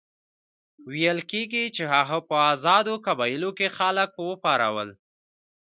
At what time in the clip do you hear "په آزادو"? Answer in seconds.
2.27-2.93